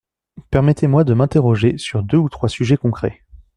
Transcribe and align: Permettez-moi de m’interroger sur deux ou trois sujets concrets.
Permettez-moi 0.49 1.03
de 1.03 1.13
m’interroger 1.13 1.77
sur 1.77 2.01
deux 2.01 2.17
ou 2.17 2.27
trois 2.27 2.49
sujets 2.49 2.75
concrets. 2.75 3.21